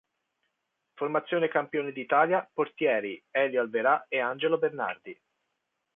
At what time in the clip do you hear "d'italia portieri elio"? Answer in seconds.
1.91-3.61